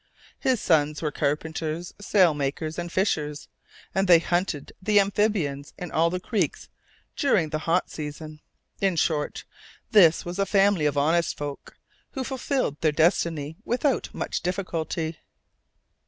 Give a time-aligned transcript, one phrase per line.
[0.39, 3.47] His sons were carpenters, sailmakers, and fishers,
[3.93, 6.69] and they hunted the amphibians in all the creeks
[7.15, 8.39] during the hot season.
[8.79, 9.45] In short,
[9.91, 11.77] this was a family of honest folk
[12.13, 15.19] who fulfilled their destiny without much difficulty.